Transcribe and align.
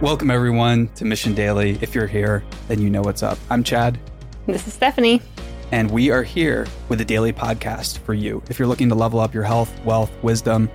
Welcome, 0.00 0.30
everyone, 0.30 0.88
to 0.94 1.04
Mission 1.04 1.34
Daily. 1.34 1.78
If 1.82 1.94
you're 1.94 2.06
here, 2.06 2.42
then 2.68 2.80
you 2.80 2.88
know 2.88 3.02
what's 3.02 3.22
up. 3.22 3.38
I'm 3.50 3.62
Chad, 3.62 3.98
This 4.46 4.66
is 4.66 4.72
Stephanie. 4.72 5.20
and 5.72 5.90
we 5.90 6.10
are 6.10 6.22
here 6.22 6.66
with 6.88 7.00
a 7.02 7.04
daily 7.04 7.32
podcast 7.34 7.98
for 7.98 8.14
you. 8.14 8.42
If 8.48 8.58
you're 8.58 8.66
looking 8.68 8.88
to 8.88 8.94
level 8.94 9.20
up 9.20 9.34
your 9.34 9.42
health, 9.42 9.70
wealth, 9.84 10.10
wisdom, 10.22 10.70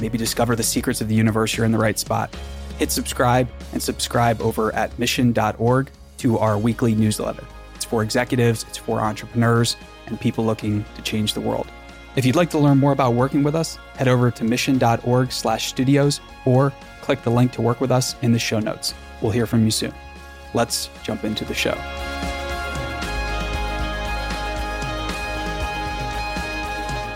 maybe 0.00 0.18
discover 0.18 0.54
the 0.54 0.62
secrets 0.62 1.00
of 1.00 1.08
the 1.08 1.14
universe, 1.14 1.56
you're 1.56 1.64
in 1.66 1.72
the 1.72 1.78
right 1.78 1.98
spot. 1.98 2.34
Hit 2.78 2.92
subscribe 2.92 3.48
and 3.72 3.82
subscribe 3.82 4.40
over 4.42 4.74
at 4.74 4.96
mission.org 4.98 5.90
to 6.18 6.38
our 6.38 6.58
weekly 6.58 6.94
newsletter. 6.94 7.44
It's 7.74 7.86
for 7.86 8.02
executives, 8.02 8.64
it's 8.68 8.76
for 8.78 9.00
entrepreneurs, 9.00 9.76
and 10.06 10.20
people 10.20 10.44
looking 10.44 10.84
to 10.94 11.02
change 11.02 11.32
the 11.32 11.40
world. 11.40 11.68
If 12.18 12.26
you'd 12.26 12.34
like 12.34 12.50
to 12.50 12.58
learn 12.58 12.78
more 12.78 12.90
about 12.90 13.14
working 13.14 13.44
with 13.44 13.54
us, 13.54 13.76
head 13.94 14.08
over 14.08 14.32
to 14.32 14.42
mission.org 14.42 15.30
slash 15.30 15.68
studios 15.68 16.20
or 16.46 16.72
click 17.00 17.22
the 17.22 17.30
link 17.30 17.52
to 17.52 17.62
work 17.62 17.80
with 17.80 17.92
us 17.92 18.16
in 18.22 18.32
the 18.32 18.40
show 18.40 18.58
notes. 18.58 18.92
We'll 19.22 19.30
hear 19.30 19.46
from 19.46 19.64
you 19.64 19.70
soon. 19.70 19.94
Let's 20.52 20.90
jump 21.04 21.22
into 21.22 21.44
the 21.44 21.54
show. 21.54 21.74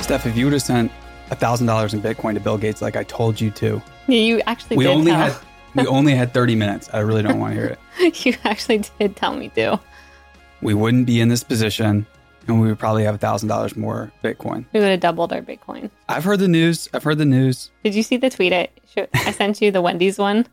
Steph, 0.00 0.24
if 0.24 0.36
you 0.36 0.46
would 0.46 0.52
have 0.52 0.62
sent 0.62 0.92
$1,000 1.32 1.94
in 1.94 2.00
Bitcoin 2.00 2.34
to 2.34 2.40
Bill 2.40 2.56
Gates 2.56 2.80
like 2.80 2.94
I 2.94 3.02
told 3.02 3.40
you 3.40 3.50
to, 3.50 3.82
Yeah, 4.06 4.18
You 4.18 4.40
actually 4.46 4.76
we 4.76 4.86
only 4.86 5.10
tell. 5.10 5.20
had 5.32 5.36
we 5.74 5.84
only 5.88 6.14
had 6.14 6.32
30 6.32 6.54
minutes. 6.54 6.88
I 6.92 7.00
really 7.00 7.22
don't 7.24 7.40
want 7.40 7.54
to 7.54 7.60
hear 7.60 7.76
it. 7.98 8.24
you 8.24 8.36
actually 8.44 8.84
did 9.00 9.16
tell 9.16 9.34
me 9.34 9.48
to. 9.56 9.80
We 10.60 10.74
wouldn't 10.74 11.06
be 11.06 11.20
in 11.20 11.26
this 11.26 11.42
position 11.42 12.06
and 12.48 12.60
we 12.60 12.68
would 12.68 12.78
probably 12.78 13.04
have 13.04 13.14
a 13.14 13.18
$1,000 13.18 13.76
more 13.76 14.12
Bitcoin. 14.22 14.64
We 14.72 14.80
would 14.80 14.90
have 14.90 15.00
doubled 15.00 15.32
our 15.32 15.40
Bitcoin. 15.42 15.90
I've 16.08 16.24
heard 16.24 16.40
the 16.40 16.48
news. 16.48 16.88
I've 16.92 17.02
heard 17.04 17.18
the 17.18 17.24
news. 17.24 17.70
Did 17.84 17.94
you 17.94 18.02
see 18.02 18.16
the 18.16 18.30
tweet 18.30 18.52
I 18.52 18.68
I 19.14 19.30
sent 19.32 19.60
you 19.62 19.70
the 19.70 19.80
Wendy's 19.82 20.18
one? 20.18 20.46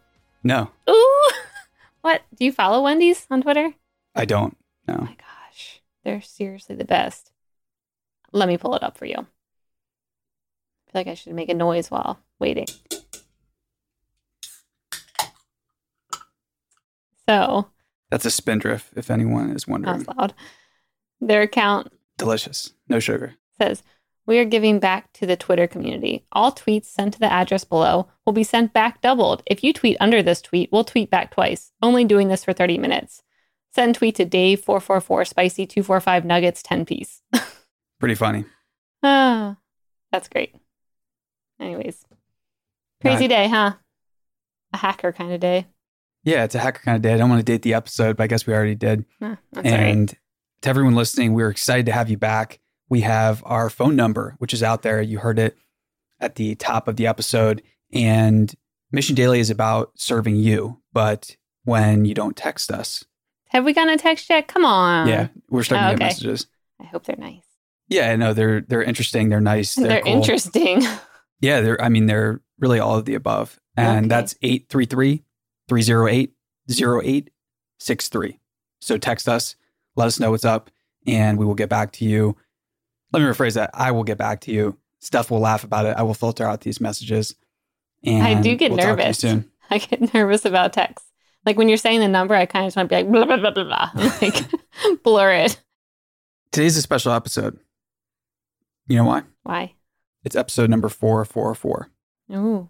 No, 0.44 0.69
Ooh, 0.89 1.30
what? 2.02 2.22
Do 2.36 2.45
you 2.45 2.52
follow 2.52 2.81
Wendy's 2.83 3.25
on 3.30 3.41
Twitter? 3.41 3.73
I 4.16 4.25
don't. 4.25 4.55
Oh 4.88 4.94
No. 4.94 5.00
my 5.02 5.16
gosh, 5.17 5.81
they're 6.03 6.22
seriously 6.22 6.75
the 6.75 6.86
best. 6.86 7.31
Let 8.31 8.47
me 8.47 8.58
pull 8.58 8.75
it 8.75 8.83
up 8.83 8.97
for 8.97 9.06
you. 9.06 9.16
I 9.17 10.91
feel 10.91 11.02
like 11.02 11.08
I 11.08 11.13
should 11.16 11.33
make 11.33 11.50
a 11.50 11.53
noise 11.53 11.91
while 11.91 12.19
waiting. 12.39 12.67
So 17.28 17.67
That's 18.09 18.25
a 18.25 18.31
spindrift, 18.31 18.94
if 18.95 19.11
anyone 19.11 19.52
is 19.52 19.67
wondering. 19.67 20.00
was 20.00 20.08
loud. 20.08 20.33
Their 21.22 21.42
account 21.42 21.92
Delicious. 22.17 22.73
No 22.89 23.00
sugar. 23.00 23.36
says, 23.62 23.81
We 24.25 24.39
are 24.39 24.45
giving 24.45 24.80
back 24.80 25.12
to 25.14 25.25
the 25.25 25.38
Twitter 25.38 25.67
community. 25.67 26.25
All 26.34 26.52
tweets 26.52 26.86
sent 26.86 27.14
to 27.14 27.20
the 27.20 27.31
address 27.31 27.64
below 27.64 28.09
will 28.25 28.34
be 28.34 28.44
sent 28.44 28.73
back 28.73 29.02
doubled. 29.02 29.42
If 29.45 29.64
you 29.64 29.72
tweet 29.73 29.97
under 30.00 30.22
this 30.22 30.42
tweet, 30.42 30.70
we'll 30.72 30.84
tweet 30.84 31.09
back 31.09 31.31
twice. 31.31 31.72
Only 31.81 32.03
doing 32.03 32.28
this 32.28 32.44
for 32.44 32.52
30 32.53 32.78
minutes. 32.78 33.23
Send 33.73 33.95
tweet 33.95 34.16
to 34.16 34.25
Dave444 34.25 35.28
Spicy 35.28 35.66
245 35.66 36.25
Nuggets 36.25 36.62
10 36.64 36.86
piece. 36.86 37.22
Pretty 38.00 38.16
funny. 38.16 38.45
ah, 39.03 39.58
that's 40.12 40.28
great. 40.28 40.56
Anyways, 41.59 42.06
crazy 43.02 43.28
day, 43.28 43.47
huh? 43.47 43.73
A 44.73 44.78
hacker 44.78 45.12
kind 45.12 45.34
of 45.34 45.40
day. 45.40 45.67
Yeah, 46.23 46.44
it's 46.44 46.56
a 46.56 46.59
hacker 46.59 46.81
kind 46.84 46.95
of 46.95 47.02
day. 47.02 47.14
I 47.14 47.17
don't 47.17 47.30
want 47.30 47.40
to 47.40 47.52
date 47.52 47.62
the 47.62 47.73
episode, 47.73 48.17
but 48.17 48.23
I 48.23 48.28
guess 48.28 48.45
we 48.47 48.53
already 48.53 48.75
did. 48.75 49.06
Ah, 49.22 49.38
all 49.56 49.64
right. 49.64 50.14
To 50.61 50.69
everyone 50.69 50.95
listening, 50.95 51.33
we're 51.33 51.49
excited 51.49 51.85
to 51.88 51.91
have 51.91 52.09
you 52.09 52.17
back. 52.17 52.59
We 52.89 53.02
have 53.02 53.43
our 53.45 53.69
phone 53.69 53.95
number, 53.95 54.35
which 54.39 54.53
is 54.53 54.63
out 54.63 54.81
there. 54.81 55.01
You 55.01 55.19
heard 55.19 55.39
it 55.39 55.57
at 56.19 56.35
the 56.35 56.55
top 56.55 56.88
of 56.88 56.95
the 56.95 57.07
episode. 57.07 57.61
And 57.93 58.53
Mission 58.91 59.16
Daily 59.16 59.39
is 59.39 59.49
about 59.49 59.91
serving 59.95 60.35
you. 60.35 60.81
But 60.91 61.35
when 61.63 62.06
you 62.06 62.13
don't 62.13 62.35
text 62.35 62.72
us, 62.72 63.06
Have 63.50 63.63
we 63.63 63.73
gotten 63.73 63.94
a 63.94 63.97
text 63.97 64.29
yet? 64.29 64.47
Come 64.47 64.66
on. 64.66 65.07
yeah, 65.07 65.28
we're 65.50 65.63
starting 65.63 65.88
oh, 65.88 65.91
to 65.91 65.97
get 65.97 66.03
oh, 66.03 66.06
okay. 66.06 66.09
messages. 66.13 66.47
I 66.81 66.85
hope 66.85 67.05
they're 67.05 67.16
nice. 67.17 67.44
Yeah, 67.88 68.16
no, 68.16 68.34
they're 68.34 68.61
they're 68.61 68.84
interesting. 68.84 69.29
They're 69.29 69.41
nice. 69.41 69.75
They're, 69.75 69.88
They're, 69.88 70.01
cool. 70.01 70.13
interesting. 70.13 70.84
Yeah, 71.41 71.61
they're. 71.61 71.81
I 71.81 71.88
mean, 71.88 72.05
they're 72.07 72.41
really 72.59 72.79
all 72.81 72.97
of 72.97 73.05
the 73.05 73.13
above. 73.16 73.61
And 73.78 74.00
Okay. 74.00 74.07
that's 74.09 74.35
833 74.41 75.23
308 75.69 76.34
0863. 76.69 78.39
So 78.81 78.97
text 78.97 79.29
us, 79.29 79.55
let 79.95 80.07
us 80.07 80.19
know 80.19 80.31
what's 80.31 80.45
up, 80.45 80.69
and 81.07 81.38
we 81.38 81.45
will 81.45 81.55
get 81.55 81.69
back 81.69 81.91
to 81.94 82.05
you. 82.05 82.35
Let 83.11 83.22
me 83.22 83.25
rephrase 83.25 83.55
that. 83.55 83.72
I 83.73 83.91
will 83.91 84.03
get 84.03 84.17
back 84.17 84.41
to 84.41 84.51
you. 84.51 84.77
Steph 85.00 85.31
will 85.31 85.39
laugh 85.39 85.63
about 85.63 85.85
it. 85.85 85.95
I 85.97 86.03
will 86.03 86.13
filter 86.13 86.45
out 86.45 86.61
these 86.61 86.79
messages. 86.81 87.35
And 88.03 88.23
I 88.23 88.39
do 88.41 88.55
get 88.55 88.72
we'll 88.72 88.78
talk 88.79 88.97
to 88.97 89.28
you 89.28 89.33
nervous. 89.35 89.45
I 89.69 89.78
get 89.78 90.13
nervous 90.13 90.45
about 90.45 90.73
text. 90.73 91.05
Like 91.45 91.57
when 91.57 91.69
you're 91.69 91.78
saying 91.78 91.99
the 92.01 92.07
number, 92.07 92.35
I 92.35 92.45
kind 92.45 92.66
of 92.66 92.67
just 92.67 92.78
want 92.78 92.89
to 92.89 92.95
be 92.95 93.03
like 93.03 93.11
blah 93.11 93.25
blah 93.25 93.38
blah 93.38 93.51
blah 93.51 93.89
blah, 93.94 94.11
like 94.22 94.35
blur 95.03 95.33
it. 95.33 95.61
Today's 96.51 96.78
a 96.78 96.81
special 96.81 97.11
episode. 97.13 97.59
You 98.88 98.97
know 98.97 99.05
why? 99.05 99.23
Why? 99.44 99.73
It's 100.23 100.35
episode 100.35 100.69
number 100.69 100.89
444. 100.89 101.89
Ooh, 102.33 102.69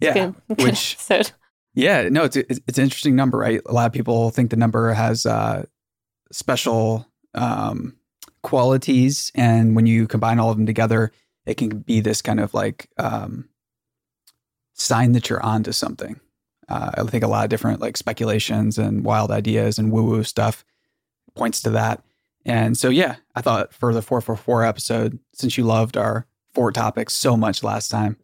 Yeah. 0.00 0.14
good, 0.14 0.34
good 0.48 0.62
which- 0.64 0.94
episode. 0.94 1.32
Yeah, 1.74 2.08
no, 2.08 2.24
it's 2.24 2.36
it's 2.36 2.78
an 2.78 2.84
interesting 2.84 3.14
number, 3.16 3.38
right? 3.38 3.60
A 3.66 3.72
lot 3.72 3.86
of 3.86 3.92
people 3.92 4.30
think 4.30 4.50
the 4.50 4.56
number 4.56 4.92
has 4.92 5.24
uh, 5.24 5.64
special 6.32 7.06
um, 7.34 7.96
qualities, 8.42 9.30
and 9.34 9.76
when 9.76 9.86
you 9.86 10.06
combine 10.06 10.38
all 10.38 10.50
of 10.50 10.56
them 10.56 10.66
together, 10.66 11.12
it 11.46 11.56
can 11.56 11.80
be 11.80 12.00
this 12.00 12.22
kind 12.22 12.40
of 12.40 12.54
like 12.54 12.88
um, 12.98 13.48
sign 14.74 15.12
that 15.12 15.28
you're 15.28 15.44
onto 15.44 15.72
something. 15.72 16.18
Uh, 16.68 16.90
I 16.94 17.02
think 17.04 17.24
a 17.24 17.28
lot 17.28 17.44
of 17.44 17.50
different 17.50 17.80
like 17.80 17.96
speculations 17.96 18.78
and 18.78 19.04
wild 19.04 19.30
ideas 19.30 19.78
and 19.78 19.92
woo 19.92 20.04
woo 20.04 20.24
stuff 20.24 20.64
points 21.34 21.60
to 21.62 21.70
that. 21.70 22.02
And 22.44 22.76
so, 22.76 22.88
yeah, 22.88 23.16
I 23.34 23.42
thought 23.42 23.74
for 23.74 23.92
the 23.92 24.02
444 24.02 24.64
episode, 24.64 25.18
since 25.34 25.58
you 25.58 25.64
loved 25.64 25.96
our 25.96 26.26
four 26.54 26.72
topics 26.72 27.14
so 27.14 27.36
much 27.36 27.62
last 27.62 27.90
time, 27.90 28.16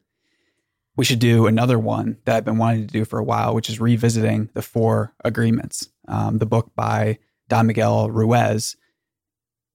we 0.97 1.05
should 1.05 1.19
do 1.19 1.47
another 1.47 1.79
one 1.79 2.17
that 2.25 2.37
I've 2.37 2.45
been 2.45 2.59
wanting 2.59 2.87
to 2.87 2.93
do 2.93 3.05
for 3.05 3.19
a 3.19 3.25
while, 3.25 3.55
which 3.55 3.69
is 3.69 3.81
revisiting 3.81 4.49
the 4.55 4.63
Four 4.63 5.15
Agreements, 5.25 5.91
um, 6.09 6.39
the 6.39 6.47
book 6.47 6.73
by 6.75 7.19
Don 7.49 7.67
Miguel 7.67 8.11
Ruiz. 8.11 8.77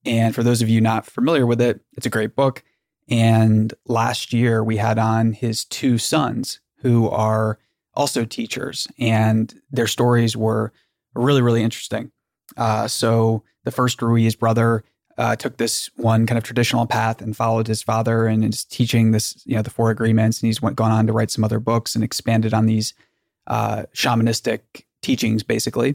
And 0.04 0.34
for 0.34 0.42
those 0.42 0.62
of 0.62 0.68
you 0.68 0.80
not 0.80 1.06
familiar 1.06 1.46
with 1.46 1.60
it, 1.60 1.80
it's 1.96 2.06
a 2.06 2.10
great 2.10 2.34
book. 2.34 2.64
And 3.08 3.72
last 3.86 4.32
year 4.32 4.64
we 4.64 4.76
had 4.76 4.98
on 4.98 5.32
his 5.32 5.64
two 5.64 5.96
sons 5.96 6.60
who 6.78 7.08
are 7.08 7.58
also 7.94 8.24
teachers, 8.24 8.88
and 8.98 9.54
their 9.70 9.86
stories 9.86 10.36
were 10.36 10.72
really, 11.14 11.42
really 11.42 11.62
interesting. 11.62 12.10
Uh, 12.56 12.88
so 12.88 13.44
the 13.64 13.70
first 13.70 14.02
Ruiz 14.02 14.34
brother 14.34 14.82
uh, 15.22 15.36
took 15.36 15.56
this 15.56 15.88
one 15.94 16.26
kind 16.26 16.36
of 16.36 16.42
traditional 16.42 16.84
path 16.84 17.22
and 17.22 17.36
followed 17.36 17.68
his 17.68 17.80
father 17.80 18.26
and 18.26 18.44
is 18.44 18.64
teaching 18.64 19.12
this, 19.12 19.40
you 19.46 19.54
know, 19.54 19.62
the 19.62 19.70
four 19.70 19.90
agreements. 19.90 20.40
And 20.40 20.48
he's 20.48 20.60
went 20.60 20.74
gone 20.74 20.90
on 20.90 21.06
to 21.06 21.12
write 21.12 21.30
some 21.30 21.44
other 21.44 21.60
books 21.60 21.94
and 21.94 22.02
expanded 22.02 22.52
on 22.52 22.66
these 22.66 22.92
uh, 23.46 23.84
shamanistic 23.94 24.60
teachings, 25.00 25.44
basically. 25.44 25.94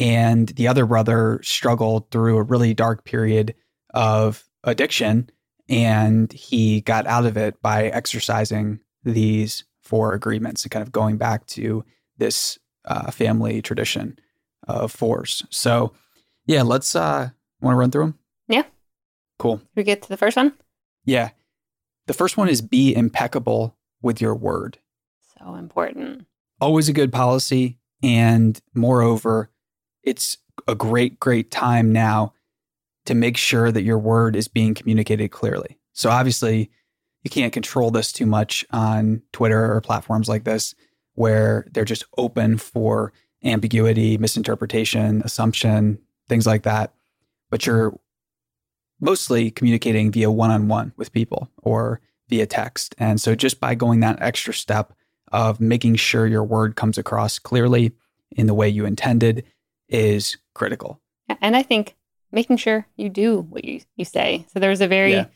And 0.00 0.48
the 0.48 0.66
other 0.66 0.86
brother 0.86 1.38
struggled 1.44 2.10
through 2.10 2.36
a 2.36 2.42
really 2.42 2.74
dark 2.74 3.04
period 3.04 3.54
of 3.94 4.44
addiction, 4.64 5.30
and 5.68 6.32
he 6.32 6.80
got 6.80 7.06
out 7.06 7.26
of 7.26 7.36
it 7.36 7.62
by 7.62 7.84
exercising 7.84 8.80
these 9.04 9.62
four 9.82 10.14
agreements 10.14 10.64
and 10.64 10.72
kind 10.72 10.82
of 10.82 10.90
going 10.90 11.16
back 11.16 11.46
to 11.46 11.84
this 12.16 12.58
uh, 12.86 13.12
family 13.12 13.62
tradition 13.62 14.18
of 14.66 14.90
fours. 14.90 15.44
So, 15.48 15.92
yeah, 16.46 16.62
let's 16.62 16.96
uh, 16.96 17.30
want 17.60 17.74
to 17.74 17.78
run 17.78 17.92
through 17.92 18.02
them. 18.02 18.17
Yeah. 18.48 18.64
Cool. 19.38 19.60
We 19.74 19.84
get 19.84 20.02
to 20.02 20.08
the 20.08 20.16
first 20.16 20.36
one. 20.36 20.52
Yeah. 21.04 21.30
The 22.06 22.14
first 22.14 22.36
one 22.36 22.48
is 22.48 22.60
be 22.60 22.94
impeccable 22.94 23.76
with 24.02 24.20
your 24.20 24.34
word. 24.34 24.78
So 25.38 25.54
important. 25.54 26.26
Always 26.60 26.88
a 26.88 26.92
good 26.92 27.12
policy. 27.12 27.78
And 28.02 28.60
moreover, 28.74 29.50
it's 30.02 30.38
a 30.66 30.74
great, 30.74 31.20
great 31.20 31.50
time 31.50 31.92
now 31.92 32.32
to 33.06 33.14
make 33.14 33.36
sure 33.36 33.70
that 33.70 33.82
your 33.82 33.98
word 33.98 34.36
is 34.36 34.48
being 34.48 34.74
communicated 34.74 35.28
clearly. 35.28 35.78
So 35.92 36.10
obviously, 36.10 36.70
you 37.22 37.30
can't 37.30 37.52
control 37.52 37.90
this 37.90 38.12
too 38.12 38.26
much 38.26 38.64
on 38.70 39.22
Twitter 39.32 39.72
or 39.72 39.80
platforms 39.80 40.28
like 40.28 40.44
this 40.44 40.74
where 41.14 41.66
they're 41.72 41.84
just 41.84 42.04
open 42.16 42.56
for 42.56 43.12
ambiguity, 43.42 44.16
misinterpretation, 44.18 45.22
assumption, 45.24 45.98
things 46.28 46.46
like 46.46 46.62
that. 46.62 46.94
But 47.50 47.66
you're 47.66 47.98
mostly 49.00 49.50
communicating 49.50 50.10
via 50.10 50.30
one 50.30 50.50
on 50.50 50.68
one 50.68 50.92
with 50.96 51.12
people 51.12 51.50
or 51.62 52.00
via 52.28 52.46
text. 52.46 52.94
And 52.98 53.20
so 53.20 53.34
just 53.34 53.60
by 53.60 53.74
going 53.74 54.00
that 54.00 54.20
extra 54.20 54.52
step 54.52 54.92
of 55.32 55.60
making 55.60 55.96
sure 55.96 56.26
your 56.26 56.44
word 56.44 56.76
comes 56.76 56.98
across 56.98 57.38
clearly 57.38 57.92
in 58.32 58.46
the 58.46 58.54
way 58.54 58.68
you 58.68 58.84
intended 58.86 59.44
is 59.88 60.36
critical. 60.54 61.00
And 61.40 61.56
I 61.56 61.62
think 61.62 61.96
making 62.32 62.56
sure 62.58 62.86
you 62.96 63.08
do 63.08 63.40
what 63.40 63.64
you, 63.64 63.80
you 63.96 64.04
say. 64.04 64.46
So 64.52 64.58
there 64.60 64.70
was 64.70 64.80
a 64.80 64.88
very, 64.88 65.12
Yeah. 65.12 65.26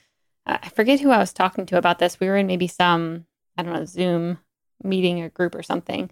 uh, 0.47 0.59
I 0.63 0.69
forget 0.71 1.01
who 1.01 1.11
I 1.11 1.19
was 1.19 1.33
talking 1.33 1.65
to 1.67 1.79
about 1.79 1.99
this. 1.99 2.19
We 2.21 2.27
were 2.27 2.37
in 2.37 2.47
maybe 2.47 2.67
some, 2.69 3.27
I 3.57 3.63
don't 3.63 3.73
know, 3.75 3.85
Zoom 3.85 4.39
meeting 4.83 5.21
or 5.23 5.29
group 5.31 5.55
or 5.55 5.63
something. 5.63 6.11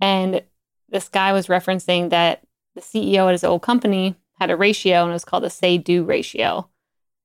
And 0.00 0.42
this 0.88 1.08
guy 1.08 1.32
was 1.32 1.46
referencing 1.46 2.10
that 2.10 2.42
the 2.74 2.80
CEO 2.80 3.26
at 3.26 3.32
his 3.32 3.44
old 3.44 3.62
company 3.62 4.16
had 4.38 4.50
a 4.50 4.56
ratio 4.56 5.02
and 5.02 5.10
it 5.10 5.14
was 5.14 5.24
called 5.24 5.44
the 5.44 5.50
say 5.50 5.78
do 5.78 6.04
ratio. 6.04 6.68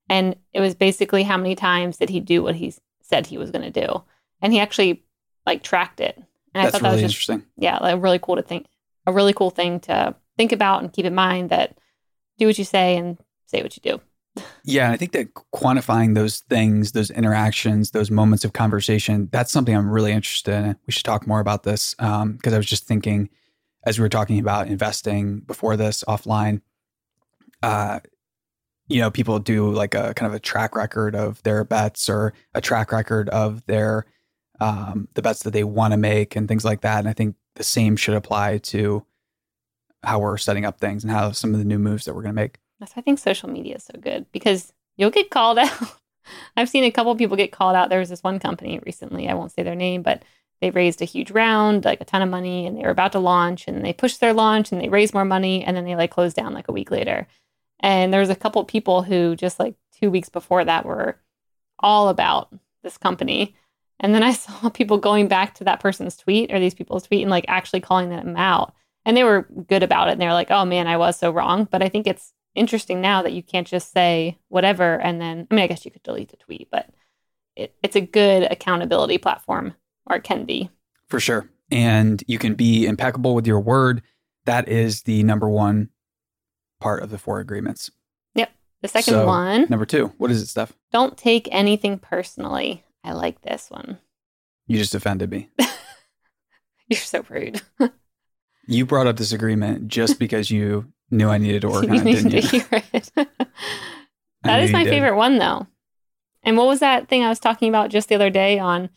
And 0.09 0.36
it 0.54 0.62
was 0.62 0.75
basically 0.75 1.24
how 1.24 1.38
many 1.38 1.56
times 1.56 1.98
did 1.98 2.09
he 2.09 2.19
do 2.19 2.44
what 2.44 2.56
he 2.56 2.74
said 3.01 3.25
he 3.25 3.38
was 3.38 3.51
going 3.51 3.71
to 3.71 3.86
do. 3.86 4.04
And 4.42 4.54
he 4.54 4.59
actually 4.59 5.04
like 5.45 5.63
tracked 5.63 6.00
it. 6.00 6.15
And 6.54 6.65
That's 6.65 6.68
I 6.68 6.71
thought 6.71 6.81
that 6.81 6.89
really 6.89 7.04
was 7.04 7.13
just, 7.13 7.30
interesting. 7.30 7.50
yeah, 7.57 7.77
like 7.80 8.01
really 8.01 8.19
cool 8.19 8.36
to 8.36 8.42
think, 8.42 8.68
a 9.06 9.12
really 9.12 9.33
cool 9.33 9.50
thing 9.50 9.80
to 9.81 10.15
think 10.38 10.51
about 10.51 10.81
and 10.81 10.94
keep 10.94 11.06
in 11.06 11.15
mind 11.15 11.50
that 11.50 11.77
do 12.38 12.45
what 12.45 12.57
you 12.57 12.63
say 12.63 12.98
and 12.98 13.18
say 13.45 13.62
what 13.62 13.75
you 13.75 13.81
do. 13.81 14.01
Yeah, 14.63 14.86
and 14.86 14.94
I 14.94 14.98
think 14.98 15.13
that 15.13 15.33
quantifying 15.54 16.13
those 16.13 16.42
things, 16.42 16.92
those 16.92 17.09
interactions, 17.09 17.92
those 17.92 18.12
moments 18.12 18.45
of 18.45 18.54
conversation, 18.54 19.30
that's 19.31 19.51
something 19.51 19.75
I'm 19.75 19.89
really 19.89 20.12
interested 20.12 20.54
in. 20.54 20.75
We 20.86 20.92
should 20.92 21.06
talk 21.06 21.25
more 21.25 21.39
about 21.39 21.63
this 21.63 21.95
because 21.95 22.21
um, 22.24 22.39
I 22.45 22.57
was 22.57 22.68
just 22.68 22.86
thinking 22.86 23.30
as 23.83 23.98
we 23.98 24.04
were 24.04 24.09
talking 24.09 24.38
about 24.38 24.68
investing 24.68 25.39
before 25.39 25.77
this 25.77 26.04
offline. 26.07 26.62
Uh, 27.63 28.00
you 28.88 29.01
know, 29.01 29.12
people 29.12 29.39
do 29.39 29.69
like 29.72 29.94
a 29.94 30.13
kind 30.13 30.30
of 30.30 30.34
a 30.34 30.39
track 30.39 30.75
record 30.75 31.16
of 31.16 31.42
their 31.44 31.63
bets 31.63 32.10
or 32.10 32.34
a 32.54 32.62
track 32.62 32.92
record 32.92 33.30
of 33.30 33.66
their 33.66 34.06
um, 34.60 35.07
the 35.13 35.22
bets 35.22 35.44
that 35.44 35.51
they 35.51 35.63
want 35.63 35.92
to 35.92 35.98
make 35.98 36.36
and 36.36 36.48
things 36.48 36.66
like 36.66 36.81
that. 36.81 37.00
And 37.00 37.07
I 37.07 37.13
think 37.13 37.36
the 37.56 37.63
same 37.63 37.95
should 37.95 38.16
apply 38.16 38.60
to 38.60 39.06
how 40.04 40.19
we're 40.19 40.38
setting 40.38 40.66
up 40.66 40.80
things 40.80 41.04
and 41.04 41.12
how 41.12 41.31
some 41.31 41.54
of 41.54 41.60
the 41.60 41.66
new 41.66 41.80
moves 41.80 42.06
that 42.06 42.16
we're 42.16 42.22
going 42.22 42.36
to 42.36 42.42
make. 42.42 42.60
That's 42.80 42.95
why 42.95 43.01
I 43.01 43.04
think 43.04 43.19
social 43.19 43.50
media 43.50 43.75
is 43.75 43.84
so 43.84 44.00
good 44.00 44.25
because 44.31 44.74
you'll 44.95 45.10
get 45.10 45.30
called 45.30 45.57
out. 45.60 45.72
I've 46.56 46.69
seen 46.69 46.83
a 46.83 46.92
couple 46.92 47.16
people 47.16 47.38
get 47.38 47.51
called 47.51 47.75
out. 47.75 47.90
There 47.90 48.00
was 48.00 48.10
this 48.10 48.24
one 48.24 48.40
company 48.40 48.80
recently, 48.86 49.30
I 49.30 49.33
won't 49.33 49.51
say 49.51 49.63
their 49.63 49.75
name, 49.75 50.01
but 50.01 50.24
they 50.62 50.72
raised 50.72 51.01
a 51.01 51.06
huge 51.06 51.31
round, 51.31 51.86
like 51.86 52.01
a 52.01 52.06
ton 52.06 52.22
of 52.22 52.30
money, 52.30 52.66
and 52.66 52.75
they 52.75 52.81
were 52.81 52.90
about 52.90 53.12
to 53.12 53.19
launch 53.19 53.68
and 53.68 53.86
they 53.86 53.94
pushed 53.94 54.19
their 54.19 54.33
launch 54.33 54.72
and 54.72 54.81
they 54.81 54.90
raised 54.90 55.13
more 55.13 55.25
money 55.25 55.63
and 55.63 55.78
then 55.78 55.86
they 55.86 55.95
like 55.95 56.12
closed 56.12 56.36
down 56.36 56.54
like 56.54 56.68
a 56.68 56.74
week 56.74 56.90
later. 56.90 57.28
And 57.79 58.12
there 58.12 58.19
was 58.19 58.29
a 58.29 58.35
couple 58.35 58.62
of 58.62 58.68
people 58.68 59.03
who 59.03 59.35
just 59.35 59.59
like 59.59 59.75
two 60.00 60.09
weeks 60.09 60.29
before 60.29 60.65
that 60.65 60.85
were 60.85 61.19
all 61.79 62.09
about 62.09 62.53
this 62.83 62.97
company. 62.97 63.56
And 64.00 64.13
then 64.13 64.24
I 64.24 64.33
saw 64.33 64.69
people 64.69 64.97
going 64.97 65.27
back 65.27 65.56
to 65.56 65.63
that 65.65 65.79
person's 65.79 66.18
tweet 66.18 66.51
or 66.51 66.59
these 66.59 66.75
people's 66.75 67.07
tweet 67.07 67.21
and 67.21 67.31
like 67.31 67.45
actually 67.47 67.81
calling 67.81 68.09
them 68.09 68.35
out. 68.35 68.74
And 69.06 69.15
they 69.15 69.24
were 69.24 69.47
good 69.68 69.83
about 69.83 70.09
it. 70.09 70.13
And 70.13 70.21
they 70.21 70.25
were 70.25 70.33
like, 70.33 70.51
oh 70.51 70.65
man, 70.65 70.88
I 70.88 70.97
was 70.97 71.18
so 71.18 71.31
wrong. 71.31 71.68
But 71.69 71.81
I 71.81 71.89
think 71.89 72.07
it's 72.07 72.33
interesting 72.56 73.00
now 73.00 73.21
that 73.21 73.33
you 73.33 73.44
can't 73.44 73.68
just 73.68 73.94
say 73.94 74.38
whatever 74.50 75.00
and 75.00 75.21
then, 75.21 75.47
I 75.50 75.56
mean, 75.56 75.63
I 75.63 75.68
guess 75.68 75.85
you 75.85 75.91
could 75.91 76.03
delete 76.03 76.30
the 76.30 76.38
tweet, 76.38 76.68
but 76.71 76.89
it, 77.56 77.75
it's 77.83 77.95
a 77.95 78.01
good 78.01 78.44
accountability 78.51 79.18
platform, 79.18 79.75
or 80.07 80.18
it 80.18 80.23
can 80.23 80.45
be. 80.45 80.69
For 81.07 81.19
sure. 81.19 81.50
And 81.71 82.23
you 82.27 82.39
can 82.39 82.56
be 82.56 82.85
impeccable 82.85 83.35
with 83.35 83.47
your 83.47 83.59
word. 83.59 84.01
That 84.45 84.68
is 84.68 85.03
the 85.03 85.23
number 85.23 85.50
one 85.50 85.89
part 86.79 87.01
of 87.03 87.09
the 87.09 87.18
four 87.18 87.39
agreements. 87.39 87.89
Yep. 88.35 88.51
The 88.81 88.88
second 88.88 89.13
So, 89.13 89.25
one, 89.25 89.65
Number 89.69 89.85
two, 89.85 90.13
what 90.18 90.31
is 90.31 90.41
it, 90.41 90.47
Steph? 90.47 90.74
don't 90.91 91.18
take 91.18 91.47
anything 91.51 91.97
personally. 92.00 92.83
I 93.03 93.13
like 93.13 93.41
this 93.41 93.69
one. 93.69 93.97
You 94.68 94.77
just 94.77 94.94
offended 94.95 95.29
me. 95.31 95.50
You're 96.88 97.00
so 97.00 97.25
rude. 97.29 97.62
You 98.69 98.85
brought 98.85 99.07
up 99.07 99.15
this 99.15 99.31
agreement 99.31 99.88
just 99.88 100.19
because 100.19 100.51
you 100.51 100.91
knew 101.09 101.29
I 101.29 101.38
needed 101.38 101.62
to 101.62 101.69
work 101.69 101.85
on 101.88 101.95
it, 101.95 102.03
didn't 102.03 102.31
to 102.31 102.41
you? 102.41 102.47
hear 102.50 102.83
it. 102.91 103.12
That 104.44 104.62
is 104.62 104.71
my 104.73 104.83
favorite 104.83 105.15
one, 105.15 105.38
though. 105.38 105.68
And 106.44 106.57
what 106.57 106.68
was 106.68 106.81
that 106.81 107.07
thing 107.07 107.23
I 107.23 107.30
was 107.30 107.39
talking 107.39 107.69
about 107.69 107.91
just 107.91 108.09
the 108.09 108.15
other 108.15 108.30
day 108.30 108.59
on, 108.59 108.89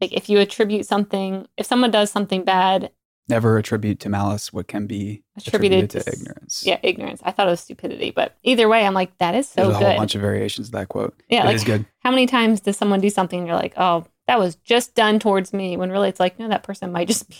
like, 0.00 0.14
if 0.14 0.30
you 0.30 0.38
attribute 0.38 0.86
something, 0.86 1.46
if 1.58 1.66
someone 1.66 1.90
does 1.90 2.10
something 2.10 2.44
bad, 2.44 2.92
Never 3.26 3.56
attribute 3.56 4.00
to 4.00 4.10
malice 4.10 4.52
what 4.52 4.68
can 4.68 4.86
be 4.86 5.22
Attributed 5.36 5.84
attributed, 5.84 5.90
to 5.90 6.10
to, 6.10 6.12
ignorance. 6.12 6.62
yeah, 6.66 6.78
ignorance. 6.82 7.20
I 7.24 7.30
thought 7.30 7.46
it 7.46 7.50
was 7.50 7.60
stupidity, 7.60 8.10
but 8.10 8.36
either 8.42 8.68
way, 8.68 8.84
I'm 8.86 8.92
like, 8.92 9.16
that 9.18 9.34
is 9.34 9.48
so 9.48 9.62
There's 9.64 9.76
a 9.76 9.78
good. 9.78 9.86
whole 9.88 9.96
bunch 9.96 10.14
of 10.14 10.20
variations 10.20 10.68
of 10.68 10.72
that 10.72 10.88
quote. 10.90 11.14
yeah, 11.30 11.42
it 11.42 11.46
like 11.46 11.56
is 11.56 11.64
good. 11.64 11.86
how 12.00 12.10
many 12.10 12.26
times 12.26 12.60
does 12.60 12.76
someone 12.76 13.00
do 13.00 13.08
something 13.08 13.38
and 13.38 13.48
you're 13.48 13.56
like, 13.56 13.72
oh, 13.78 14.04
that 14.26 14.38
was 14.38 14.56
just 14.56 14.94
done 14.94 15.18
towards 15.18 15.52
me, 15.54 15.76
when 15.78 15.90
really 15.90 16.08
it's 16.10 16.20
like, 16.20 16.38
no, 16.38 16.48
that 16.48 16.62
person 16.64 16.92
might 16.92 17.08
just 17.08 17.28
be 17.30 17.36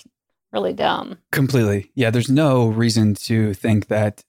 really 0.53 0.73
dumb. 0.73 1.19
Completely. 1.33 1.91
Yeah, 1.95 2.11
there's 2.11 2.31
no 2.31 2.69
reason 2.69 3.15
to 3.17 3.53
think 3.53 3.89
that 3.89 4.25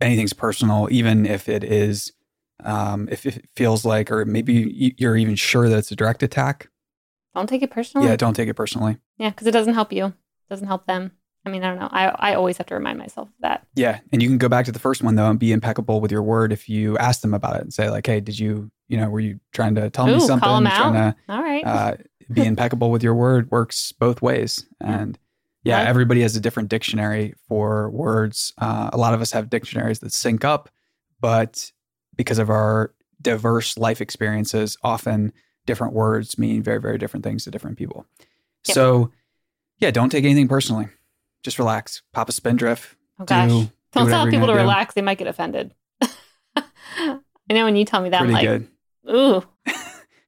anything's 0.00 0.32
personal, 0.32 0.88
even 0.92 1.26
if 1.26 1.48
it 1.48 1.64
is, 1.64 2.12
um, 2.62 3.08
if 3.10 3.26
it 3.26 3.48
feels 3.56 3.84
like, 3.84 4.10
or 4.12 4.24
maybe 4.24 4.94
you're 4.98 5.16
even 5.16 5.34
sure 5.34 5.68
that 5.68 5.78
it's 5.78 5.90
a 5.90 5.96
direct 5.96 6.22
attack. 6.22 6.68
Don't 7.34 7.48
take 7.48 7.62
it 7.62 7.70
personally. 7.70 8.06
Yeah, 8.06 8.16
don't 8.16 8.34
take 8.34 8.48
it 8.48 8.54
personally. 8.54 8.98
Yeah, 9.18 9.30
because 9.30 9.46
it 9.46 9.52
doesn't 9.52 9.74
help 9.74 9.92
you. 9.92 10.14
Doesn't 10.48 10.66
help 10.66 10.86
them. 10.86 11.12
I 11.44 11.48
mean, 11.48 11.62
I 11.62 11.68
don't 11.68 11.78
know. 11.78 11.88
I, 11.92 12.06
I 12.08 12.34
always 12.34 12.56
have 12.58 12.66
to 12.68 12.74
remind 12.74 12.98
myself 12.98 13.28
of 13.28 13.34
that. 13.40 13.66
Yeah. 13.76 14.00
And 14.12 14.20
you 14.20 14.28
can 14.28 14.38
go 14.38 14.48
back 14.48 14.64
to 14.66 14.72
the 14.72 14.80
first 14.80 15.02
one, 15.04 15.14
though, 15.14 15.30
and 15.30 15.38
be 15.38 15.52
impeccable 15.52 16.00
with 16.00 16.10
your 16.10 16.22
word 16.22 16.52
if 16.52 16.68
you 16.68 16.98
ask 16.98 17.20
them 17.20 17.34
about 17.34 17.54
it 17.56 17.62
and 17.62 17.72
say, 17.72 17.88
like, 17.88 18.04
hey, 18.06 18.18
did 18.20 18.36
you, 18.38 18.70
you 18.88 18.96
know, 18.96 19.08
were 19.08 19.20
you 19.20 19.38
trying 19.52 19.76
to 19.76 19.88
tell 19.90 20.06
me 20.06 20.18
something? 20.18 20.40
call 20.40 20.56
'em 20.56 20.64
Trying 20.64 20.96
out. 20.96 21.16
to 21.28 21.32
All 21.32 21.42
right. 21.42 21.64
uh, 21.64 21.96
be 22.32 22.44
impeccable 22.44 22.90
with 22.90 23.04
your 23.04 23.14
word 23.14 23.48
works 23.52 23.92
both 23.92 24.20
ways. 24.22 24.66
And 24.80 25.16
yeah, 25.62 25.78
Right. 25.78 25.86
everybody 25.86 26.22
has 26.22 26.34
a 26.34 26.40
different 26.40 26.68
dictionary 26.68 27.34
for 27.48 27.90
words. 27.90 28.52
Uh, 28.58 28.90
a 28.92 28.96
lot 28.96 29.14
of 29.14 29.20
us 29.20 29.30
have 29.30 29.48
dictionaries 29.48 30.00
that 30.00 30.12
sync 30.12 30.44
up, 30.44 30.68
but 31.20 31.70
because 32.16 32.38
of 32.40 32.50
our 32.50 32.92
diverse 33.22 33.78
life 33.78 34.00
experiences, 34.00 34.76
often 34.82 35.32
different 35.64 35.92
words 35.94 36.38
mean 36.38 36.62
very, 36.62 36.80
very 36.80 36.98
different 36.98 37.22
things 37.24 37.44
to 37.44 37.50
different 37.52 37.76
people. 37.78 38.04
Yep. 38.66 38.74
So 38.74 39.12
yeah, 39.78 39.90
don't 39.90 40.10
take 40.10 40.24
anything 40.24 40.48
personally. 40.48 40.88
Just 41.42 41.58
relax. 41.58 42.02
Pop 42.12 42.28
a 42.28 42.32
spindrift. 42.32 42.96
oh 43.20 43.24
gosh. 43.24 43.50
do- 43.50 43.60
do 43.62 43.70
don't 43.92 44.04
whatever 44.04 44.22
tell 44.24 44.30
people 44.30 44.46
to 44.48 44.52
do. 44.54 44.58
relax. 44.58 44.94
They 44.94 45.02
might 45.02 45.18
get 45.18 45.26
offended. 45.26 45.74
I 46.56 47.18
know 47.50 47.64
when 47.64 47.76
you 47.76 47.84
tell 47.84 48.00
me 48.02 48.08
that, 48.10 48.18
Pretty 48.18 48.34
I'm 48.34 48.44
like, 48.46 48.68
good. 49.06 49.14
ooh, 49.14 49.42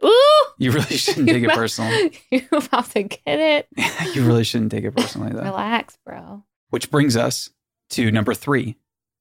ooh. 0.06 0.44
You 0.58 0.70
really 0.72 0.96
shouldn't 0.96 1.28
take 1.28 1.42
it 1.42 1.50
personally. 1.50 2.18
You're 2.30 2.42
about 2.52 2.90
to 2.92 3.02
get 3.02 3.20
it. 3.26 3.68
you 4.14 4.24
really 4.26 4.44
shouldn't 4.44 4.70
take 4.70 4.84
it 4.84 4.94
personally, 4.96 5.32
though. 5.32 5.42
Relax, 5.42 5.98
bro. 6.06 6.44
Which 6.70 6.90
brings 6.90 7.16
us 7.16 7.50
to 7.90 8.10
number 8.10 8.34
three 8.34 8.76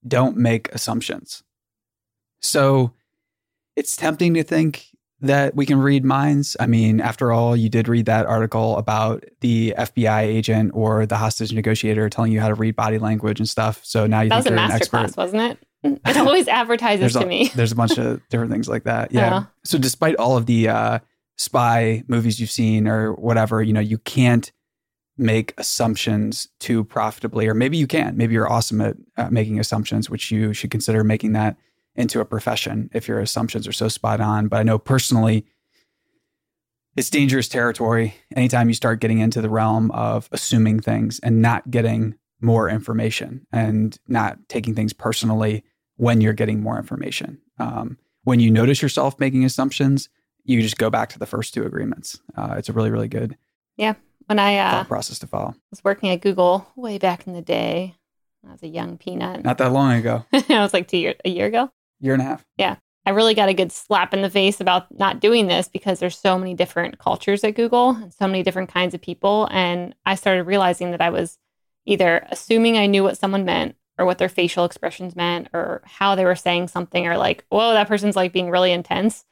don't 0.07 0.37
make 0.37 0.69
assumptions. 0.73 1.43
So 2.41 2.93
it's 3.75 3.95
tempting 3.95 4.33
to 4.35 4.43
think 4.43 4.85
that 5.21 5.55
we 5.55 5.65
can 5.65 5.79
read 5.79 6.05
minds. 6.05 6.55
I 6.59 6.67
mean, 6.67 7.01
after 7.01 7.31
all, 7.31 7.55
you 7.55 7.69
did 7.69 7.87
read 7.87 8.05
that 8.05 8.25
article 8.27 8.77
about 8.77 9.23
the 9.41 9.73
FBI 9.77 10.21
agent 10.21 10.71
or 10.75 11.05
the 11.07 11.17
hostage 11.17 11.51
negotiator 11.53 12.07
telling 12.09 12.31
you 12.31 12.39
how 12.39 12.49
to 12.49 12.53
read 12.55 12.75
body 12.75 12.99
language 12.99 13.39
and 13.39 13.49
stuff. 13.49 13.79
So 13.83 14.05
now 14.05 14.21
you 14.21 14.29
That 14.29 14.35
was 14.37 14.43
think 14.45 14.53
a 14.53 14.55
you're 14.55 14.63
an 14.63 14.69
master 14.69 14.83
expert. 14.83 14.97
class, 14.97 15.17
wasn't 15.17 15.41
it? 15.43 15.57
It 16.05 16.17
always 16.17 16.47
advertises 16.47 17.13
to 17.13 17.23
a, 17.23 17.25
me. 17.25 17.51
there's 17.55 17.71
a 17.71 17.75
bunch 17.75 17.97
of 17.97 18.21
different 18.29 18.51
things 18.51 18.67
like 18.67 18.83
that. 18.83 19.11
Yeah. 19.11 19.21
Yeah. 19.29 19.43
So 19.63 19.77
despite 19.77 20.15
all 20.17 20.35
of 20.35 20.45
the 20.45 20.67
uh, 20.69 20.99
spy 21.37 22.03
movies 22.07 22.39
you've 22.39 22.51
seen 22.51 22.87
or 22.87 23.13
whatever, 23.13 23.61
you 23.61 23.73
know, 23.73 23.79
you 23.79 23.97
can't 23.99 24.51
make 25.17 25.53
assumptions 25.57 26.47
too 26.59 26.83
profitably, 26.83 27.47
or 27.47 27.53
maybe 27.53 27.77
you 27.77 27.87
can. 27.87 28.17
Maybe 28.17 28.33
you're 28.33 28.51
awesome 28.51 28.81
at 28.81 28.97
uh, 29.17 29.29
making 29.29 29.59
assumptions, 29.59 30.09
which 30.09 30.29
you 30.31 30.53
should 30.53 30.71
consider 30.71 31.03
making 31.03 31.33
that 31.33 31.57
into 31.97 32.19
a 32.19 32.25
profession 32.25 32.89
if 32.93 33.07
your 33.07 33.19
assumptions 33.19 33.67
are 33.67 33.73
so 33.73 33.87
spot 33.87 34.21
on. 34.21 34.47
But 34.47 34.57
I 34.57 34.63
know 34.63 34.77
personally, 34.77 35.45
it's 36.95 37.09
dangerous 37.09 37.47
territory 37.47 38.15
anytime 38.35 38.69
you 38.69 38.73
start 38.73 39.01
getting 39.01 39.19
into 39.19 39.41
the 39.41 39.49
realm 39.49 39.91
of 39.91 40.29
assuming 40.31 40.79
things 40.79 41.19
and 41.21 41.41
not 41.41 41.69
getting 41.69 42.15
more 42.39 42.69
information 42.69 43.45
and 43.51 43.97
not 44.07 44.37
taking 44.47 44.75
things 44.75 44.93
personally 44.93 45.63
when 45.97 46.21
you're 46.21 46.33
getting 46.33 46.61
more 46.61 46.77
information. 46.77 47.39
Um, 47.59 47.97
when 48.23 48.39
you 48.39 48.51
notice 48.51 48.81
yourself 48.81 49.19
making 49.19 49.43
assumptions, 49.43 50.09
you 50.43 50.61
just 50.61 50.77
go 50.77 50.89
back 50.89 51.09
to 51.09 51.19
the 51.19 51.25
first 51.25 51.53
two 51.53 51.65
agreements. 51.65 52.21
Uh, 52.35 52.55
it's 52.57 52.69
a 52.69 52.73
really, 52.73 52.91
really 52.91 53.07
good 53.07 53.35
yeah. 53.77 53.93
When 54.25 54.39
I 54.39 54.57
uh, 54.57 54.83
process 54.83 55.19
to 55.19 55.27
follow. 55.27 55.55
was 55.69 55.83
working 55.83 56.09
at 56.09 56.19
Google 56.19 56.67
way 56.75 56.97
back 56.97 57.27
in 57.27 57.33
the 57.33 57.41
day, 57.41 57.95
I 58.45 58.51
was 58.51 58.63
a 58.63 58.67
young 58.67 58.97
peanut. 58.97 59.43
Not 59.43 59.57
that 59.59 59.71
long 59.71 59.93
ago, 59.93 60.25
I 60.33 60.61
was 60.61 60.73
like 60.73 60.89
two 60.89 60.97
years, 60.97 61.15
a 61.23 61.29
year 61.29 61.45
ago. 61.45 61.71
Year 61.99 62.13
and 62.13 62.21
a 62.21 62.25
half. 62.25 62.45
Yeah. 62.57 62.75
I 63.05 63.11
really 63.11 63.35
got 63.35 63.47
a 63.47 63.53
good 63.53 63.71
slap 63.71 64.13
in 64.13 64.21
the 64.21 64.29
face 64.29 64.59
about 64.59 64.87
not 64.99 65.21
doing 65.21 65.47
this 65.47 65.69
because 65.69 65.99
there's 65.99 66.17
so 66.17 66.37
many 66.37 66.53
different 66.53 66.99
cultures 66.99 67.41
at 67.45 67.55
Google 67.55 67.91
and 67.91 68.13
so 68.13 68.27
many 68.27 68.43
different 68.43 68.69
kinds 68.69 68.93
of 68.93 69.01
people. 69.01 69.47
And 69.49 69.95
I 70.05 70.15
started 70.15 70.43
realizing 70.43 70.91
that 70.91 70.99
I 70.99 71.09
was 71.09 71.37
either 71.85 72.27
assuming 72.29 72.77
I 72.77 72.85
knew 72.85 73.03
what 73.03 73.17
someone 73.17 73.45
meant 73.45 73.77
or 73.97 74.05
what 74.05 74.17
their 74.17 74.27
facial 74.27 74.65
expressions 74.65 75.15
meant 75.15 75.47
or 75.53 75.81
how 75.85 76.15
they 76.15 76.25
were 76.25 76.35
saying 76.35 76.67
something 76.67 77.07
or 77.07 77.17
like, 77.17 77.45
whoa, 77.49 77.71
that 77.71 77.87
person's 77.87 78.17
like 78.17 78.33
being 78.33 78.49
really 78.49 78.73
intense 78.73 79.23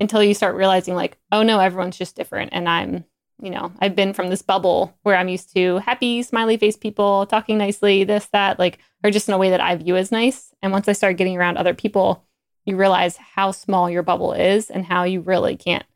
until 0.00 0.22
you 0.22 0.32
start 0.32 0.56
realizing 0.56 0.94
like, 0.94 1.18
oh 1.30 1.42
no, 1.42 1.60
everyone's 1.60 1.98
just 1.98 2.16
different. 2.16 2.50
And 2.54 2.66
I'm, 2.66 3.04
you 3.40 3.50
know, 3.50 3.72
I've 3.80 3.94
been 3.94 4.12
from 4.12 4.28
this 4.28 4.42
bubble 4.42 4.96
where 5.02 5.16
I'm 5.16 5.28
used 5.28 5.54
to 5.54 5.78
happy, 5.78 6.22
smiley 6.22 6.56
face 6.56 6.76
people 6.76 7.26
talking 7.26 7.58
nicely, 7.58 8.04
this, 8.04 8.26
that, 8.32 8.58
like, 8.58 8.78
or 9.04 9.10
just 9.10 9.28
in 9.28 9.34
a 9.34 9.38
way 9.38 9.50
that 9.50 9.60
I 9.60 9.76
view 9.76 9.96
as 9.96 10.10
nice. 10.10 10.52
And 10.62 10.72
once 10.72 10.88
I 10.88 10.92
started 10.92 11.18
getting 11.18 11.36
around 11.36 11.56
other 11.56 11.74
people, 11.74 12.24
you 12.64 12.76
realize 12.76 13.16
how 13.16 13.52
small 13.52 13.88
your 13.88 14.02
bubble 14.02 14.32
is 14.32 14.70
and 14.70 14.84
how 14.84 15.04
you 15.04 15.20
really 15.20 15.56
can't 15.56 15.86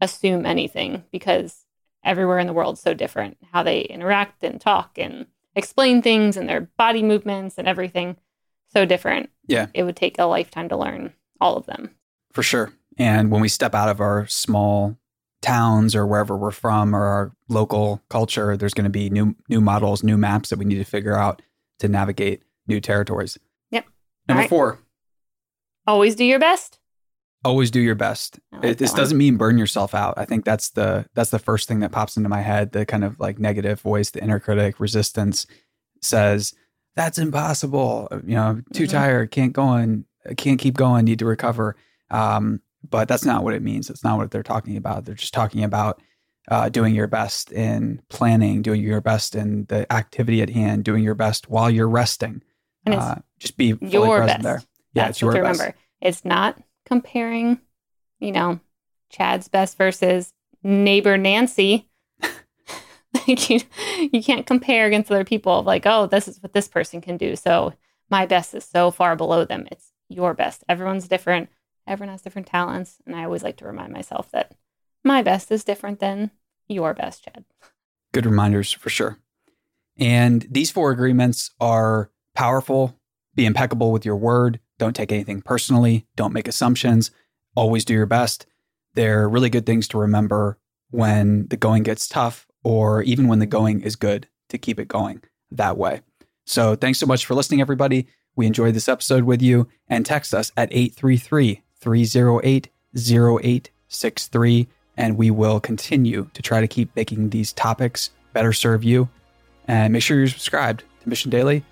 assume 0.00 0.44
anything 0.44 1.04
because 1.10 1.64
everywhere 2.04 2.38
in 2.38 2.46
the 2.46 2.52
world 2.52 2.78
so 2.78 2.94
different. 2.94 3.38
How 3.52 3.62
they 3.62 3.80
interact 3.80 4.44
and 4.44 4.60
talk 4.60 4.98
and 4.98 5.26
explain 5.54 6.02
things 6.02 6.36
and 6.36 6.48
their 6.48 6.62
body 6.76 7.02
movements 7.02 7.56
and 7.58 7.66
everything 7.66 8.16
so 8.68 8.84
different. 8.84 9.30
Yeah. 9.46 9.66
It 9.74 9.84
would 9.84 9.96
take 9.96 10.18
a 10.18 10.24
lifetime 10.24 10.68
to 10.68 10.76
learn 10.76 11.14
all 11.40 11.56
of 11.56 11.66
them. 11.66 11.90
For 12.32 12.42
sure. 12.42 12.72
And 12.98 13.30
when 13.30 13.40
we 13.40 13.48
step 13.48 13.74
out 13.74 13.88
of 13.88 14.00
our 14.00 14.26
small 14.26 14.98
towns 15.42 15.94
or 15.94 16.06
wherever 16.06 16.36
we're 16.36 16.50
from 16.50 16.94
or 16.94 17.04
our 17.04 17.32
local 17.48 18.02
culture, 18.08 18.56
there's 18.56 18.74
going 18.74 18.84
to 18.84 18.90
be 18.90 19.10
new 19.10 19.34
new 19.48 19.60
models, 19.60 20.02
new 20.02 20.16
maps 20.16 20.50
that 20.50 20.58
we 20.58 20.64
need 20.64 20.76
to 20.78 20.84
figure 20.84 21.14
out 21.16 21.42
to 21.78 21.88
navigate 21.88 22.42
new 22.66 22.80
territories. 22.80 23.38
Yep. 23.70 23.84
Number 24.28 24.40
right. 24.42 24.50
four, 24.50 24.78
Always 25.86 26.16
do 26.16 26.24
your 26.24 26.38
best. 26.40 26.78
always 27.44 27.70
do 27.70 27.80
your 27.80 27.94
best. 27.94 28.40
Like 28.50 28.64
It, 28.64 28.78
this 28.78 28.90
one. 28.90 28.98
doesn't 28.98 29.18
mean 29.18 29.36
burn 29.36 29.56
yourself 29.56 29.94
out. 29.94 30.14
I 30.16 30.24
think 30.24 30.44
that's 30.44 30.70
the 30.70 31.06
that's 31.14 31.30
the 31.30 31.38
first 31.38 31.68
thing 31.68 31.80
that 31.80 31.92
pops 31.92 32.16
into 32.16 32.28
my 32.28 32.40
head. 32.42 32.72
The 32.72 32.84
kind 32.84 33.04
of 33.04 33.20
like 33.20 33.38
negative 33.38 33.80
voice, 33.80 34.10
the 34.10 34.22
inner 34.22 34.40
critic, 34.40 34.80
resistance 34.80 35.46
says 36.02 36.54
that's 36.96 37.18
impossible. 37.18 38.08
You 38.26 38.34
know, 38.34 38.62
too 38.72 38.84
Mhm. 38.84 38.90
tired, 38.90 39.30
can't 39.30 39.52
go 39.52 39.62
on, 39.62 40.06
can't 40.36 40.58
keep 40.58 40.74
going, 40.76 41.04
need 41.04 41.20
to 41.20 41.26
recover. 41.26 41.76
Um, 42.10 42.62
but 42.90 43.08
that's 43.08 43.24
not 43.24 43.44
what 43.44 43.54
it 43.54 43.62
means. 43.62 43.90
It's 43.90 44.04
not 44.04 44.18
what 44.18 44.30
they're 44.30 44.42
talking 44.42 44.76
about. 44.76 45.04
They're 45.04 45.14
just 45.14 45.34
talking 45.34 45.64
about 45.64 46.00
uh, 46.48 46.68
doing 46.68 46.94
your 46.94 47.06
best 47.08 47.50
in 47.52 48.00
planning, 48.08 48.62
doing 48.62 48.80
your 48.82 49.00
best 49.00 49.34
in 49.34 49.64
the 49.66 49.90
activity 49.92 50.42
at 50.42 50.50
hand, 50.50 50.84
doing 50.84 51.02
your 51.02 51.14
best 51.14 51.48
while 51.50 51.70
you're 51.70 51.88
resting. 51.88 52.42
And 52.84 52.94
it's 52.94 53.02
Uh, 53.04 53.20
just 53.38 53.56
be 53.56 53.72
fully 53.72 53.90
your 53.92 54.24
best. 54.26 54.42
there. 54.42 54.62
Yeah, 54.94 55.06
That's 55.06 55.10
it's 55.16 55.22
your 55.22 55.32
best. 55.32 55.60
remember. 55.60 55.76
It's 56.00 56.24
not 56.24 56.58
comparing, 56.84 57.60
you 58.20 58.30
know, 58.32 58.60
Chad's 59.10 59.48
best 59.48 59.76
versus 59.76 60.32
neighbor 60.62 61.16
Nancy. 61.18 61.88
like 63.14 63.50
you, 63.50 63.60
you 64.12 64.22
can't 64.22 64.46
compare 64.46 64.86
against 64.86 65.10
other 65.10 65.24
people. 65.24 65.62
Like, 65.62 65.84
oh, 65.86 66.06
this 66.06 66.28
is 66.28 66.42
what 66.42 66.52
this 66.52 66.68
person 66.68 67.00
can 67.00 67.16
do. 67.16 67.34
So 67.36 67.72
my 68.10 68.26
best 68.26 68.54
is 68.54 68.64
so 68.64 68.90
far 68.90 69.16
below 69.16 69.44
them. 69.44 69.66
It's 69.72 69.92
your 70.08 70.34
best. 70.34 70.62
Everyone's 70.68 71.08
different. 71.08 71.48
Everyone 71.86 72.12
has 72.12 72.22
different 72.22 72.48
talents, 72.48 72.96
and 73.06 73.14
I 73.14 73.24
always 73.24 73.42
like 73.42 73.56
to 73.58 73.66
remind 73.66 73.92
myself 73.92 74.30
that 74.32 74.56
my 75.04 75.22
best 75.22 75.50
is 75.52 75.64
different 75.64 76.00
than 76.00 76.30
your 76.68 76.94
best, 76.94 77.24
Chad. 77.24 77.44
good 78.12 78.26
reminders 78.26 78.72
for 78.72 78.88
sure. 78.90 79.18
And 79.98 80.46
these 80.50 80.70
four 80.70 80.90
agreements 80.90 81.50
are 81.60 82.10
powerful. 82.34 82.98
Be 83.34 83.46
impeccable 83.46 83.92
with 83.92 84.04
your 84.04 84.16
word. 84.16 84.58
Don't 84.78 84.96
take 84.96 85.12
anything 85.12 85.42
personally. 85.42 86.06
Don't 86.16 86.32
make 86.32 86.48
assumptions. 86.48 87.10
Always 87.54 87.84
do 87.84 87.94
your 87.94 88.06
best. 88.06 88.46
They're 88.94 89.28
really 89.28 89.50
good 89.50 89.64
things 89.66 89.86
to 89.88 89.98
remember 89.98 90.58
when 90.90 91.46
the 91.48 91.56
going 91.56 91.82
gets 91.82 92.08
tough 92.08 92.46
or 92.64 93.02
even 93.02 93.28
when 93.28 93.38
the 93.38 93.46
going 93.46 93.80
is 93.82 93.96
good 93.96 94.28
to 94.48 94.58
keep 94.58 94.78
it 94.80 94.88
going 94.88 95.22
that 95.50 95.76
way. 95.76 96.00
So 96.44 96.74
thanks 96.74 96.98
so 96.98 97.06
much 97.06 97.26
for 97.26 97.34
listening, 97.34 97.60
everybody. 97.60 98.06
We 98.34 98.46
enjoyed 98.46 98.74
this 98.74 98.88
episode 98.88 99.24
with 99.24 99.40
you 99.40 99.68
and 99.88 100.04
text 100.04 100.34
us 100.34 100.52
at 100.56 100.72
833 100.72 101.62
308 101.80 102.68
0863 102.96 104.68
and 104.96 105.16
we 105.16 105.30
will 105.30 105.60
continue 105.60 106.28
to 106.34 106.42
try 106.42 106.60
to 106.60 106.66
keep 106.66 106.94
making 106.96 107.30
these 107.30 107.52
topics 107.52 108.10
better 108.32 108.52
serve 108.52 108.84
you. 108.84 109.08
And 109.68 109.92
make 109.92 110.02
sure 110.02 110.16
you're 110.16 110.28
subscribed 110.28 110.84
to 111.02 111.08
Mission 111.08 111.30
Daily. 111.30 111.64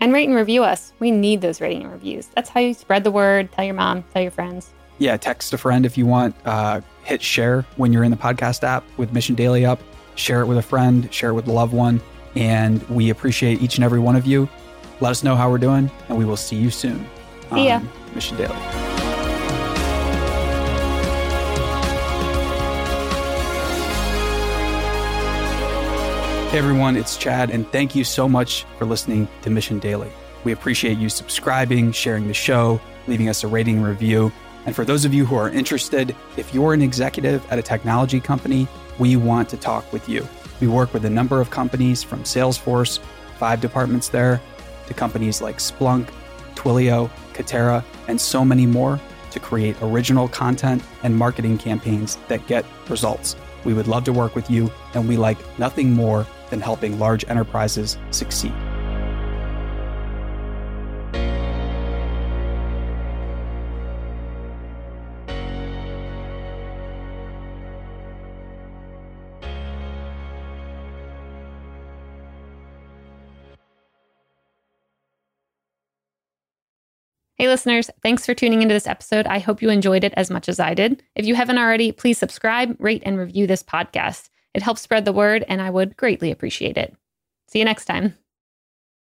And 0.00 0.12
rate 0.12 0.28
and 0.28 0.36
review 0.36 0.62
us. 0.62 0.92
We 0.98 1.10
need 1.10 1.40
those 1.40 1.60
rating 1.60 1.82
and 1.82 1.92
reviews. 1.92 2.28
That's 2.28 2.48
how 2.48 2.60
you 2.60 2.74
spread 2.74 3.04
the 3.04 3.10
word. 3.10 3.50
Tell 3.52 3.64
your 3.64 3.74
mom, 3.74 4.04
tell 4.12 4.22
your 4.22 4.30
friends. 4.30 4.72
Yeah, 4.98 5.16
text 5.16 5.52
a 5.52 5.58
friend 5.58 5.84
if 5.84 5.98
you 5.98 6.06
want. 6.06 6.34
Uh, 6.44 6.80
hit 7.04 7.22
share 7.22 7.62
when 7.76 7.92
you're 7.92 8.04
in 8.04 8.10
the 8.10 8.16
podcast 8.16 8.62
app 8.62 8.84
with 8.96 9.12
Mission 9.12 9.34
Daily 9.34 9.66
up. 9.66 9.80
Share 10.14 10.42
it 10.42 10.46
with 10.46 10.58
a 10.58 10.62
friend, 10.62 11.12
share 11.12 11.30
it 11.30 11.34
with 11.34 11.48
a 11.48 11.52
loved 11.52 11.72
one. 11.72 12.00
And 12.34 12.86
we 12.88 13.10
appreciate 13.10 13.60
each 13.60 13.76
and 13.76 13.84
every 13.84 13.98
one 13.98 14.14
of 14.16 14.26
you. 14.26 14.48
Let 15.00 15.10
us 15.10 15.24
know 15.24 15.34
how 15.34 15.50
we're 15.50 15.58
doing, 15.58 15.90
and 16.08 16.18
we 16.18 16.24
will 16.24 16.36
see 16.36 16.56
you 16.56 16.70
soon 16.70 17.06
See 17.52 17.68
ya. 17.68 17.76
on 17.76 17.88
Mission 18.14 18.36
Daily. 18.36 18.89
Hey 26.50 26.58
everyone, 26.58 26.96
it's 26.96 27.16
Chad, 27.16 27.50
and 27.50 27.64
thank 27.70 27.94
you 27.94 28.02
so 28.02 28.28
much 28.28 28.64
for 28.76 28.84
listening 28.84 29.28
to 29.42 29.50
Mission 29.50 29.78
Daily. 29.78 30.10
We 30.42 30.50
appreciate 30.50 30.98
you 30.98 31.08
subscribing, 31.08 31.92
sharing 31.92 32.26
the 32.26 32.34
show, 32.34 32.80
leaving 33.06 33.28
us 33.28 33.44
a 33.44 33.46
rating 33.46 33.76
and 33.76 33.86
review. 33.86 34.32
And 34.66 34.74
for 34.74 34.84
those 34.84 35.04
of 35.04 35.14
you 35.14 35.24
who 35.24 35.36
are 35.36 35.48
interested, 35.48 36.16
if 36.36 36.52
you're 36.52 36.74
an 36.74 36.82
executive 36.82 37.46
at 37.52 37.60
a 37.60 37.62
technology 37.62 38.18
company, 38.18 38.66
we 38.98 39.14
want 39.14 39.48
to 39.50 39.56
talk 39.56 39.92
with 39.92 40.08
you. 40.08 40.26
We 40.60 40.66
work 40.66 40.92
with 40.92 41.04
a 41.04 41.08
number 41.08 41.40
of 41.40 41.50
companies 41.50 42.02
from 42.02 42.24
Salesforce, 42.24 42.98
five 43.38 43.60
departments 43.60 44.08
there, 44.08 44.40
to 44.88 44.92
companies 44.92 45.40
like 45.40 45.58
Splunk, 45.58 46.08
Twilio, 46.56 47.10
Katera, 47.32 47.84
and 48.08 48.20
so 48.20 48.44
many 48.44 48.66
more 48.66 48.98
to 49.30 49.38
create 49.38 49.76
original 49.82 50.26
content 50.26 50.82
and 51.04 51.16
marketing 51.16 51.58
campaigns 51.58 52.18
that 52.26 52.44
get 52.48 52.64
results. 52.88 53.36
We 53.62 53.72
would 53.72 53.86
love 53.86 54.02
to 54.04 54.12
work 54.12 54.34
with 54.34 54.50
you, 54.50 54.72
and 54.94 55.08
we 55.08 55.16
like 55.16 55.38
nothing 55.56 55.92
more 55.92 56.26
than 56.50 56.60
helping 56.60 56.98
large 56.98 57.24
enterprises 57.28 57.96
succeed. 58.10 58.52
Hey, 77.40 77.48
listeners, 77.48 77.88
thanks 78.02 78.26
for 78.26 78.34
tuning 78.34 78.60
into 78.60 78.74
this 78.74 78.86
episode. 78.86 79.26
I 79.26 79.38
hope 79.38 79.62
you 79.62 79.70
enjoyed 79.70 80.04
it 80.04 80.12
as 80.14 80.30
much 80.30 80.46
as 80.46 80.60
I 80.60 80.74
did. 80.74 81.02
If 81.14 81.24
you 81.24 81.34
haven't 81.34 81.56
already, 81.56 81.90
please 81.90 82.18
subscribe, 82.18 82.76
rate, 82.78 83.02
and 83.06 83.16
review 83.16 83.46
this 83.46 83.62
podcast. 83.62 84.28
It 84.54 84.62
helps 84.62 84.80
spread 84.80 85.04
the 85.04 85.12
word, 85.12 85.44
and 85.48 85.60
I 85.62 85.70
would 85.70 85.96
greatly 85.96 86.30
appreciate 86.30 86.76
it. 86.76 86.94
See 87.48 87.58
you 87.58 87.64
next 87.64 87.84
time. 87.84 88.14